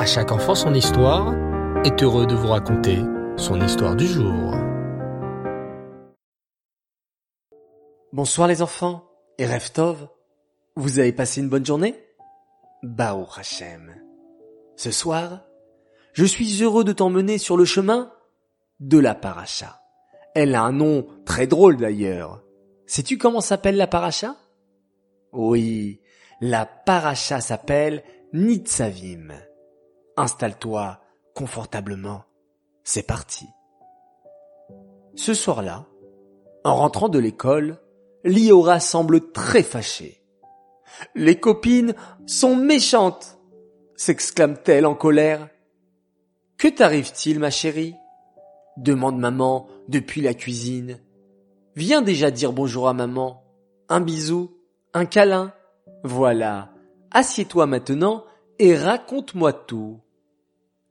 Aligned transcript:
À 0.00 0.06
chaque 0.06 0.32
enfant 0.32 0.54
son 0.54 0.72
histoire 0.72 1.34
est 1.84 2.02
heureux 2.02 2.26
de 2.26 2.34
vous 2.34 2.48
raconter 2.48 3.00
son 3.36 3.60
histoire 3.60 3.94
du 3.94 4.06
jour. 4.06 4.54
Bonsoir 8.10 8.48
les 8.48 8.62
enfants 8.62 9.04
et 9.36 9.44
Reftov. 9.44 10.08
Vous 10.74 11.00
avez 11.00 11.12
passé 11.12 11.42
une 11.42 11.50
bonne 11.50 11.66
journée? 11.66 12.02
Bao 12.82 13.26
Hachem. 13.36 13.94
Ce 14.74 14.90
soir, 14.90 15.42
je 16.14 16.24
suis 16.24 16.62
heureux 16.62 16.84
de 16.84 16.94
t'emmener 16.94 17.36
sur 17.36 17.58
le 17.58 17.66
chemin 17.66 18.10
de 18.78 18.98
la 18.98 19.14
paracha. 19.14 19.82
Elle 20.34 20.54
a 20.54 20.62
un 20.62 20.72
nom 20.72 21.08
très 21.26 21.46
drôle 21.46 21.76
d'ailleurs. 21.76 22.42
Sais-tu 22.86 23.18
comment 23.18 23.42
s'appelle 23.42 23.76
la 23.76 23.86
paracha? 23.86 24.34
Oui, 25.34 26.00
la 26.40 26.64
paracha 26.64 27.42
s'appelle 27.42 28.02
Nitzavim. 28.32 29.34
Installe-toi 30.20 31.00
confortablement. 31.34 32.24
C'est 32.84 33.06
parti. 33.06 33.46
Ce 35.14 35.32
soir-là, 35.32 35.86
en 36.62 36.74
rentrant 36.74 37.08
de 37.08 37.18
l'école, 37.18 37.78
Liora 38.24 38.80
semble 38.80 39.32
très 39.32 39.62
fâchée. 39.62 40.22
Les 41.14 41.40
copines 41.40 41.94
sont 42.26 42.54
méchantes, 42.54 43.38
s'exclame-t-elle 43.96 44.84
en 44.84 44.94
colère. 44.94 45.48
Que 46.58 46.68
t'arrive-t-il, 46.68 47.38
ma 47.38 47.50
chérie? 47.50 47.94
demande 48.76 49.18
maman 49.18 49.68
depuis 49.88 50.20
la 50.20 50.34
cuisine. 50.34 50.98
Viens 51.76 52.02
déjà 52.02 52.30
dire 52.30 52.52
bonjour 52.52 52.88
à 52.88 52.92
maman. 52.92 53.42
Un 53.88 54.02
bisou, 54.02 54.50
un 54.92 55.06
câlin. 55.06 55.54
Voilà. 56.04 56.68
Assieds-toi 57.10 57.64
maintenant 57.64 58.24
et 58.58 58.76
raconte-moi 58.76 59.54
tout. 59.54 59.98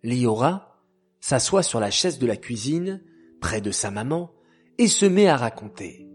Liora 0.03 0.77
s'assoit 1.19 1.63
sur 1.63 1.79
la 1.79 1.91
chaise 1.91 2.19
de 2.19 2.27
la 2.27 2.37
cuisine, 2.37 3.01
près 3.41 3.61
de 3.61 3.71
sa 3.71 3.91
maman, 3.91 4.31
et 4.77 4.87
se 4.87 5.05
met 5.05 5.27
à 5.27 5.35
raconter. 5.35 6.07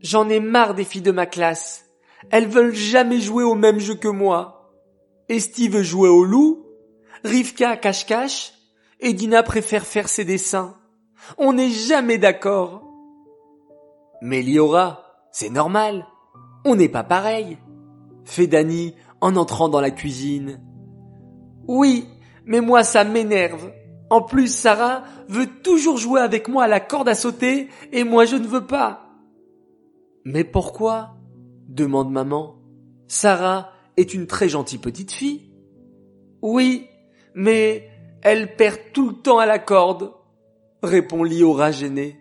J'en 0.00 0.28
ai 0.28 0.40
marre 0.40 0.74
des 0.74 0.84
filles 0.84 1.02
de 1.02 1.12
ma 1.12 1.26
classe. 1.26 1.86
Elles 2.30 2.48
veulent 2.48 2.74
jamais 2.74 3.20
jouer 3.20 3.44
au 3.44 3.54
même 3.54 3.78
jeu 3.78 3.94
que 3.94 4.08
moi. 4.08 4.72
Esty 5.28 5.68
veut 5.68 5.82
jouer 5.82 6.08
au 6.08 6.24
loup, 6.24 6.66
Rivka 7.24 7.76
cache-cache, 7.76 8.52
et 9.00 9.12
Dina 9.12 9.42
préfère 9.42 9.86
faire 9.86 10.08
ses 10.08 10.24
dessins. 10.24 10.76
On 11.38 11.52
n'est 11.52 11.70
jamais 11.70 12.18
d'accord. 12.18 12.82
Mais 14.20 14.42
Liora, 14.42 15.04
c'est 15.32 15.50
normal. 15.50 16.06
On 16.64 16.76
n'est 16.76 16.88
pas 16.88 17.04
pareil. 17.04 17.58
Fait 18.24 18.46
Dani 18.46 18.94
en 19.20 19.36
entrant 19.36 19.68
dans 19.68 19.80
la 19.80 19.90
cuisine. 19.90 20.60
Oui, 21.66 22.06
mais 22.46 22.60
moi 22.60 22.84
ça 22.84 23.04
m'énerve. 23.04 23.70
En 24.10 24.20
plus, 24.20 24.48
Sarah 24.48 25.02
veut 25.28 25.48
toujours 25.62 25.96
jouer 25.96 26.20
avec 26.20 26.48
moi 26.48 26.64
à 26.64 26.68
la 26.68 26.80
corde 26.80 27.08
à 27.08 27.14
sauter 27.14 27.68
et 27.92 28.04
moi 28.04 28.24
je 28.26 28.36
ne 28.36 28.46
veux 28.46 28.66
pas. 28.66 29.10
Mais 30.24 30.44
pourquoi? 30.44 31.16
demande 31.68 32.12
maman. 32.12 32.56
Sarah 33.08 33.70
est 33.96 34.14
une 34.14 34.26
très 34.26 34.48
gentille 34.48 34.78
petite 34.78 35.12
fille. 35.12 35.50
Oui, 36.42 36.86
mais 37.34 37.88
elle 38.22 38.54
perd 38.56 38.78
tout 38.92 39.08
le 39.08 39.14
temps 39.14 39.38
à 39.38 39.46
la 39.46 39.58
corde, 39.58 40.12
répond 40.82 41.24
Liora 41.24 41.70
gênée. 41.70 42.18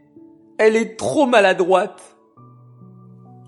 Elle 0.58 0.75
est 0.75 0.97
trop 0.97 1.25
maladroite. 1.25 2.17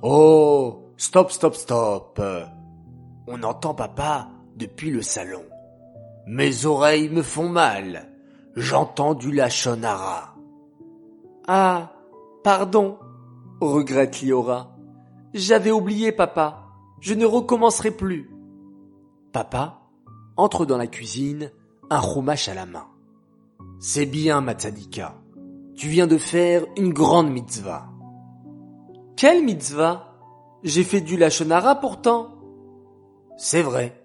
Oh, 0.01 0.91
stop, 0.97 1.31
stop, 1.31 1.55
stop. 1.55 2.21
On 3.27 3.41
entend 3.43 3.73
papa 3.73 4.29
depuis 4.55 4.91
le 4.91 5.01
salon. 5.01 5.43
Mes 6.27 6.65
oreilles 6.65 7.09
me 7.09 7.21
font 7.21 7.49
mal. 7.49 8.11
J'entends 8.55 9.13
du 9.13 9.31
lachonara. 9.31 10.35
Ah, 11.47 11.93
pardon, 12.43 12.97
regrette 13.61 14.22
Liora. 14.22 14.75
J'avais 15.33 15.72
oublié 15.72 16.11
papa. 16.11 16.63
Je 17.00 17.13
ne 17.13 17.25
recommencerai 17.25 17.91
plus. 17.91 18.29
Papa 19.31 19.81
entre 20.38 20.66
dans 20.66 20.77
la 20.77 20.88
cuisine, 20.88 21.51
un 21.89 22.01
chumash 22.01 22.50
à 22.50 22.53
la 22.53 22.66
main. 22.66 22.88
C'est 23.79 24.05
bien, 24.05 24.41
Matzadika. 24.41 25.16
Tu 25.75 25.88
viens 25.88 26.07
de 26.07 26.17
faire 26.17 26.66
une 26.77 26.94
grande 26.94 27.31
mitzvah. 27.31 27.89
Quelle 29.16 29.44
mitzvah? 29.44 30.13
J'ai 30.63 30.83
fait 30.83 31.01
du 31.01 31.17
lachonara 31.17 31.75
pourtant. 31.75 32.29
C'est 33.38 33.61
vrai. 33.61 34.01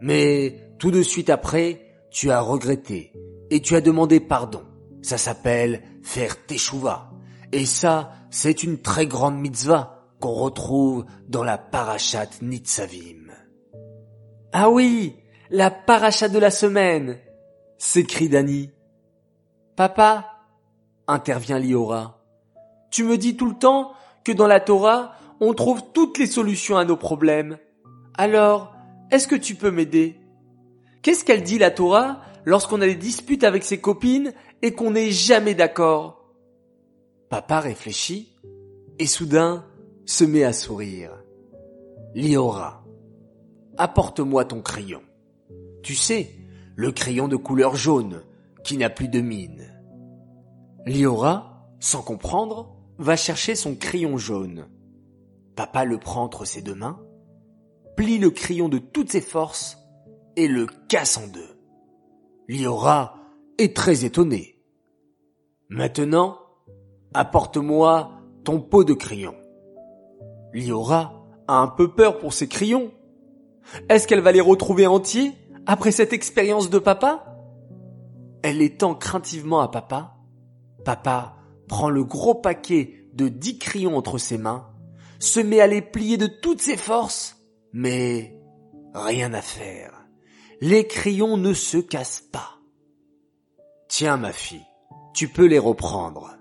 Mais 0.00 0.67
tout 0.78 0.90
de 0.90 1.02
suite 1.02 1.30
après, 1.30 1.80
tu 2.10 2.30
as 2.30 2.40
regretté 2.40 3.12
et 3.50 3.60
tu 3.60 3.74
as 3.76 3.80
demandé 3.80 4.20
pardon. 4.20 4.62
Ça 5.02 5.18
s'appelle 5.18 5.82
faire 6.02 6.44
teshuva. 6.46 7.10
Et 7.52 7.64
ça, 7.66 8.12
c'est 8.30 8.62
une 8.62 8.80
très 8.80 9.06
grande 9.06 9.38
mitzvah 9.38 10.06
qu'on 10.20 10.32
retrouve 10.32 11.06
dans 11.28 11.44
la 11.44 11.58
parashat 11.58 12.28
Nitzavim. 12.42 13.32
Ah 14.52 14.70
oui, 14.70 15.16
la 15.50 15.70
parachat 15.70 16.28
de 16.28 16.38
la 16.38 16.50
semaine, 16.50 17.18
s'écrie 17.78 18.28
Dani. 18.28 18.70
Papa, 19.76 20.26
intervient 21.06 21.58
Liora, 21.58 22.22
tu 22.90 23.04
me 23.04 23.16
dis 23.16 23.36
tout 23.36 23.46
le 23.46 23.58
temps 23.58 23.92
que 24.24 24.32
dans 24.32 24.46
la 24.46 24.60
Torah, 24.60 25.12
on 25.40 25.54
trouve 25.54 25.82
toutes 25.92 26.18
les 26.18 26.26
solutions 26.26 26.76
à 26.76 26.84
nos 26.84 26.96
problèmes. 26.96 27.58
Alors, 28.16 28.74
est-ce 29.10 29.28
que 29.28 29.36
tu 29.36 29.54
peux 29.54 29.70
m'aider? 29.70 30.20
Qu'est-ce 31.02 31.24
qu'elle 31.24 31.42
dit 31.42 31.58
la 31.58 31.70
Torah 31.70 32.20
lorsqu'on 32.44 32.80
a 32.80 32.86
des 32.86 32.94
disputes 32.94 33.44
avec 33.44 33.64
ses 33.64 33.80
copines 33.80 34.32
et 34.62 34.72
qu'on 34.72 34.92
n'est 34.92 35.10
jamais 35.10 35.54
d'accord? 35.54 36.32
Papa 37.28 37.60
réfléchit 37.60 38.34
et 38.98 39.06
soudain 39.06 39.64
se 40.06 40.24
met 40.24 40.44
à 40.44 40.52
sourire. 40.52 41.12
Liora, 42.14 42.84
apporte-moi 43.76 44.44
ton 44.44 44.62
crayon. 44.62 45.02
Tu 45.82 45.94
sais, 45.94 46.34
le 46.74 46.90
crayon 46.90 47.28
de 47.28 47.36
couleur 47.36 47.76
jaune 47.76 48.22
qui 48.64 48.76
n'a 48.76 48.90
plus 48.90 49.08
de 49.08 49.20
mine. 49.20 49.72
Liora, 50.86 51.68
sans 51.80 52.02
comprendre, 52.02 52.74
va 52.98 53.14
chercher 53.14 53.54
son 53.54 53.74
crayon 53.74 54.16
jaune. 54.16 54.66
Papa 55.54 55.84
le 55.84 55.98
prend 55.98 56.22
entre 56.22 56.44
ses 56.44 56.62
deux 56.62 56.74
mains, 56.74 57.00
plie 57.96 58.18
le 58.18 58.30
crayon 58.30 58.68
de 58.68 58.78
toutes 58.78 59.12
ses 59.12 59.20
forces 59.20 59.78
et 60.38 60.46
le 60.46 60.66
casse 60.88 61.16
en 61.16 61.26
deux. 61.26 61.58
Liora 62.46 63.16
est 63.58 63.74
très 63.74 64.04
étonné. 64.04 64.62
Maintenant, 65.68 66.38
apporte-moi 67.12 68.12
ton 68.44 68.60
pot 68.60 68.84
de 68.84 68.94
crayon. 68.94 69.34
Liora 70.52 71.24
a 71.48 71.58
un 71.58 71.66
peu 71.66 71.92
peur 71.92 72.18
pour 72.18 72.32
ses 72.32 72.46
crayons. 72.46 72.92
Est-ce 73.88 74.06
qu'elle 74.06 74.20
va 74.20 74.30
les 74.30 74.40
retrouver 74.40 74.86
entiers 74.86 75.32
après 75.66 75.90
cette 75.90 76.12
expérience 76.12 76.70
de 76.70 76.78
papa? 76.78 77.34
Elle 78.44 78.62
étend 78.62 78.94
craintivement 78.94 79.60
à 79.60 79.66
papa. 79.66 80.18
Papa 80.84 81.34
prend 81.66 81.90
le 81.90 82.04
gros 82.04 82.36
paquet 82.36 83.08
de 83.12 83.26
dix 83.26 83.58
crayons 83.58 83.96
entre 83.96 84.18
ses 84.18 84.38
mains, 84.38 84.68
se 85.18 85.40
met 85.40 85.58
à 85.58 85.66
les 85.66 85.82
plier 85.82 86.16
de 86.16 86.28
toutes 86.28 86.62
ses 86.62 86.76
forces, 86.76 87.44
mais 87.72 88.40
rien 88.94 89.34
à 89.34 89.42
faire 89.42 89.98
les 90.60 90.86
crayons 90.86 91.36
ne 91.36 91.52
se 91.52 91.78
cassent 91.78 92.24
pas. 92.32 92.58
Tiens, 93.88 94.16
ma 94.16 94.32
fille, 94.32 94.66
tu 95.14 95.28
peux 95.28 95.46
les 95.46 95.58
reprendre, 95.58 96.36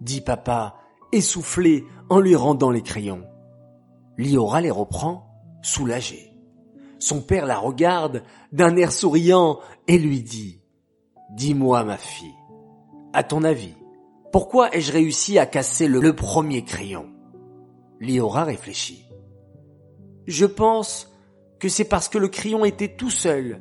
dit 0.00 0.20
papa, 0.20 0.76
essoufflé 1.12 1.84
en 2.08 2.20
lui 2.20 2.36
rendant 2.36 2.70
les 2.70 2.82
crayons. 2.82 3.24
Liora 4.16 4.60
les 4.60 4.70
reprend, 4.70 5.26
soulagé. 5.62 6.32
Son 6.98 7.22
père 7.22 7.46
la 7.46 7.58
regarde 7.58 8.22
d'un 8.52 8.76
air 8.76 8.92
souriant 8.92 9.60
et 9.88 9.98
lui 9.98 10.22
dit 10.22 10.60
Dis-moi, 11.30 11.84
ma 11.84 11.96
fille, 11.96 12.34
à 13.12 13.22
ton 13.22 13.44
avis, 13.44 13.74
pourquoi 14.32 14.74
ai-je 14.74 14.92
réussi 14.92 15.38
à 15.38 15.46
casser 15.46 15.88
le 15.88 16.14
premier 16.14 16.64
crayon? 16.64 17.10
Liora 18.00 18.44
réfléchit. 18.44 19.04
Je 20.26 20.46
pense 20.46 21.09
que 21.60 21.68
c'est 21.68 21.84
parce 21.84 22.08
que 22.08 22.18
le 22.18 22.28
crayon 22.28 22.64
était 22.64 22.96
tout 22.96 23.10
seul. 23.10 23.60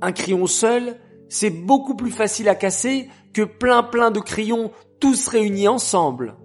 Un 0.00 0.12
crayon 0.12 0.46
seul, 0.46 0.98
c'est 1.28 1.50
beaucoup 1.50 1.94
plus 1.94 2.10
facile 2.10 2.48
à 2.48 2.54
casser 2.54 3.08
que 3.34 3.42
plein 3.42 3.82
plein 3.82 4.10
de 4.10 4.20
crayons 4.20 4.70
tous 5.00 5.28
réunis 5.28 5.68
ensemble. 5.68 6.36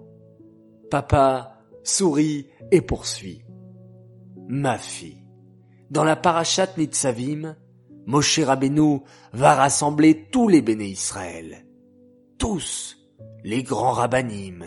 Papa 0.90 1.62
sourit 1.84 2.48
et 2.70 2.80
poursuit. 2.82 3.44
Ma 4.48 4.78
fille, 4.78 5.24
dans 5.90 6.04
la 6.04 6.16
parachat 6.16 6.68
Nitzavim, 6.76 7.56
Moshe 8.06 8.40
Rabbeinu 8.40 9.00
va 9.32 9.54
rassembler 9.54 10.28
tous 10.30 10.48
les 10.48 10.62
béné 10.62 10.86
Israël. 10.86 11.66
Tous, 12.38 12.96
les 13.44 13.62
grands 13.62 13.92
rabbinim, 13.92 14.64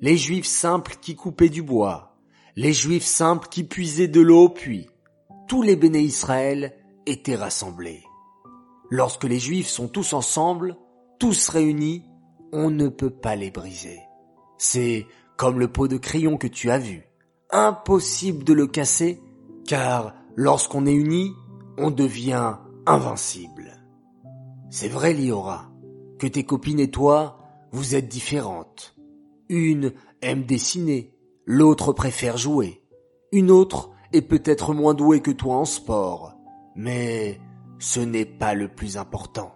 les 0.00 0.16
juifs 0.16 0.46
simples 0.46 0.96
qui 1.00 1.16
coupaient 1.16 1.48
du 1.48 1.62
bois, 1.62 2.16
les 2.54 2.72
juifs 2.72 3.04
simples 3.04 3.48
qui 3.48 3.64
puisaient 3.64 4.08
de 4.08 4.20
l'eau 4.20 4.44
au 4.44 4.48
puits, 4.48 4.88
tous 5.48 5.62
les 5.62 5.76
béné 5.76 6.00
Israël 6.00 6.74
étaient 7.06 7.36
rassemblés. 7.36 8.02
Lorsque 8.90 9.24
les 9.24 9.38
juifs 9.38 9.68
sont 9.68 9.88
tous 9.88 10.12
ensemble, 10.12 10.76
tous 11.18 11.48
réunis, 11.48 12.04
on 12.52 12.70
ne 12.70 12.88
peut 12.88 13.10
pas 13.10 13.36
les 13.36 13.50
briser. 13.50 14.00
C'est 14.58 15.06
comme 15.36 15.58
le 15.58 15.68
pot 15.68 15.88
de 15.88 15.96
crayon 15.96 16.36
que 16.36 16.46
tu 16.46 16.70
as 16.70 16.78
vu. 16.78 17.04
Impossible 17.50 18.44
de 18.44 18.52
le 18.52 18.66
casser, 18.66 19.20
car 19.66 20.14
lorsqu'on 20.36 20.86
est 20.86 20.92
unis, 20.92 21.34
on 21.78 21.90
devient 21.90 22.56
invincible. 22.86 23.82
C'est 24.70 24.88
vrai, 24.88 25.12
Liora, 25.12 25.70
que 26.18 26.26
tes 26.26 26.44
copines 26.44 26.80
et 26.80 26.90
toi, 26.90 27.38
vous 27.72 27.94
êtes 27.94 28.08
différentes. 28.08 28.94
Une 29.48 29.92
aime 30.22 30.44
dessiner, 30.44 31.14
l'autre 31.44 31.92
préfère 31.92 32.36
jouer, 32.36 32.82
une 33.32 33.50
autre 33.50 33.90
peut-être 34.22 34.74
moins 34.74 34.94
douée 34.94 35.20
que 35.20 35.30
toi 35.30 35.56
en 35.56 35.64
sport, 35.64 36.34
mais 36.74 37.40
ce 37.78 38.00
n'est 38.00 38.24
pas 38.24 38.54
le 38.54 38.68
plus 38.68 38.96
important. 38.96 39.54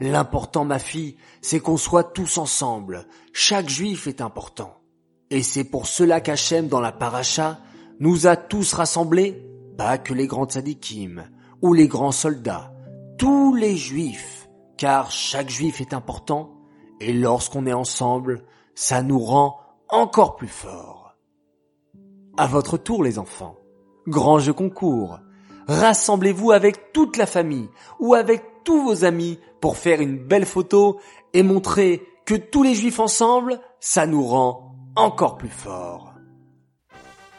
L'important, 0.00 0.64
ma 0.64 0.78
fille, 0.78 1.16
c'est 1.40 1.60
qu'on 1.60 1.76
soit 1.76 2.04
tous 2.04 2.38
ensemble. 2.38 3.06
Chaque 3.32 3.68
juif 3.68 4.06
est 4.06 4.20
important. 4.20 4.74
Et 5.30 5.42
c'est 5.42 5.64
pour 5.64 5.86
cela 5.86 6.20
qu'Hachem, 6.20 6.68
dans 6.68 6.80
la 6.80 6.92
paracha, 6.92 7.58
nous 7.98 8.26
a 8.26 8.36
tous 8.36 8.74
rassemblés, 8.74 9.42
pas 9.78 9.98
que 9.98 10.14
les 10.14 10.26
grands 10.26 10.46
tzadikim 10.46 11.24
ou 11.62 11.72
les 11.72 11.88
grands 11.88 12.12
soldats, 12.12 12.72
tous 13.18 13.54
les 13.54 13.76
juifs, 13.76 14.48
car 14.76 15.10
chaque 15.10 15.48
juif 15.48 15.80
est 15.80 15.94
important, 15.94 16.52
et 17.00 17.12
lorsqu'on 17.12 17.66
est 17.66 17.72
ensemble, 17.72 18.44
ça 18.74 19.02
nous 19.02 19.18
rend 19.18 19.58
encore 19.88 20.36
plus 20.36 20.48
forts. 20.48 21.16
À 22.36 22.46
votre 22.46 22.76
tour, 22.76 23.02
les 23.02 23.18
enfants. 23.18 23.56
Grand 24.08 24.38
jeu 24.38 24.52
concours. 24.52 25.18
Rassemblez-vous 25.68 26.52
avec 26.52 26.92
toute 26.92 27.16
la 27.16 27.26
famille 27.26 27.68
ou 27.98 28.14
avec 28.14 28.42
tous 28.64 28.82
vos 28.82 29.04
amis 29.04 29.38
pour 29.60 29.76
faire 29.76 30.00
une 30.00 30.18
belle 30.18 30.46
photo 30.46 31.00
et 31.32 31.42
montrer 31.42 32.06
que 32.24 32.34
tous 32.34 32.62
les 32.62 32.74
juifs 32.74 33.00
ensemble, 33.00 33.60
ça 33.80 34.06
nous 34.06 34.24
rend 34.24 34.74
encore 34.94 35.36
plus 35.36 35.48
forts. 35.48 36.14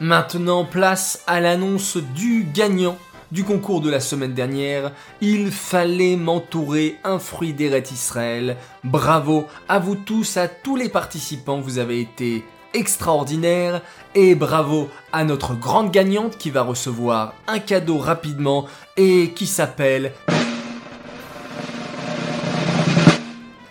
Maintenant, 0.00 0.64
place 0.64 1.22
à 1.26 1.40
l'annonce 1.40 1.96
du 2.14 2.46
gagnant 2.54 2.96
du 3.32 3.44
concours 3.44 3.80
de 3.80 3.90
la 3.90 4.00
semaine 4.00 4.34
dernière. 4.34 4.92
Il 5.20 5.50
fallait 5.50 6.16
m'entourer 6.16 6.96
un 7.04 7.18
fruit 7.18 7.52
d'Eret 7.52 7.84
Israël. 7.92 8.56
Bravo 8.84 9.44
à 9.68 9.78
vous 9.78 9.96
tous, 9.96 10.36
à 10.36 10.48
tous 10.48 10.76
les 10.76 10.88
participants, 10.88 11.60
vous 11.60 11.78
avez 11.78 12.00
été 12.00 12.44
extraordinaires. 12.74 13.82
Et 14.14 14.34
bravo 14.34 14.88
à 15.12 15.24
notre 15.24 15.54
grande 15.54 15.90
gagnante 15.90 16.38
qui 16.38 16.50
va 16.50 16.62
recevoir 16.62 17.34
un 17.46 17.58
cadeau 17.58 17.98
rapidement 17.98 18.66
et 18.96 19.32
qui 19.34 19.46
s'appelle 19.46 20.12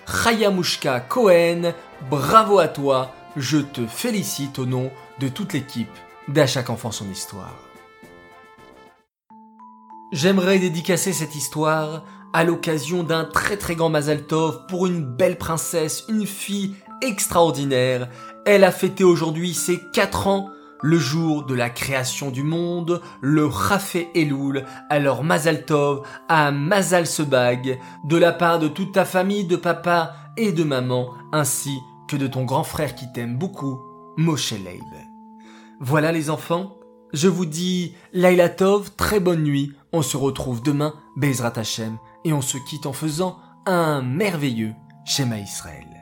Chayamushka 0.07 1.01
Cohen. 1.01 1.73
Bravo 2.09 2.59
à 2.59 2.67
toi, 2.67 3.13
je 3.35 3.57
te 3.57 3.85
félicite 3.85 4.59
au 4.59 4.65
nom 4.65 4.91
de 5.19 5.27
toute 5.27 5.53
l'équipe 5.53 5.87
d'À 6.27 6.45
chaque 6.45 6.69
enfant 6.69 6.91
son 6.91 7.09
histoire. 7.09 7.55
J'aimerais 10.11 10.59
dédicacer 10.59 11.11
cette 11.11 11.35
histoire 11.35 12.03
à 12.33 12.43
l'occasion 12.43 13.03
d'un 13.03 13.25
très 13.25 13.57
très 13.57 13.75
grand 13.75 13.89
Mazal 13.89 14.23
Tov 14.23 14.65
pour 14.67 14.85
une 14.85 15.03
belle 15.03 15.37
princesse, 15.37 16.05
une 16.07 16.25
fille 16.25 16.75
extraordinaire. 17.01 18.09
Elle 18.45 18.63
a 18.63 18.71
fêté 18.71 19.03
aujourd'hui 19.03 19.53
ses 19.53 19.79
4 19.93 20.27
ans, 20.27 20.49
le 20.81 20.97
jour 20.97 21.45
de 21.45 21.55
la 21.55 21.69
création 21.69 22.29
du 22.29 22.43
monde, 22.43 23.01
le 23.21 23.45
Rafé 23.45 24.09
Elul, 24.15 24.65
alors 24.89 25.23
Mazal 25.23 25.65
Tov 25.65 26.03
à 26.29 26.51
Mazal 26.51 27.07
Sebag, 27.07 27.79
de 28.05 28.17
la 28.17 28.31
part 28.31 28.59
de 28.59 28.67
toute 28.67 28.93
ta 28.93 29.05
famille, 29.05 29.45
de 29.45 29.55
papa 29.55 30.13
et 30.37 30.51
de 30.51 30.63
maman, 30.63 31.13
ainsi 31.31 31.77
que 32.07 32.15
de 32.15 32.27
ton 32.27 32.43
grand 32.45 32.63
frère 32.63 32.95
qui 32.95 33.11
t'aime 33.11 33.37
beaucoup, 33.37 33.79
Moshe 34.17 34.51
Leib. 34.51 34.83
Voilà 35.79 36.11
les 36.11 36.29
enfants, 36.29 36.77
je 37.13 37.27
vous 37.27 37.45
dis 37.45 37.95
Laila 38.13 38.49
Tov, 38.49 38.91
très 38.95 39.19
bonne 39.19 39.43
nuit, 39.43 39.73
on 39.93 40.01
se 40.01 40.17
retrouve 40.17 40.61
demain, 40.61 40.93
Bezrat 41.15 41.53
Hashem, 41.55 41.97
et 42.23 42.33
on 42.33 42.41
se 42.41 42.57
quitte 42.69 42.85
en 42.85 42.93
faisant 42.93 43.39
un 43.65 44.01
merveilleux 44.01 44.73
Shema 45.05 45.39
Israël. 45.39 45.96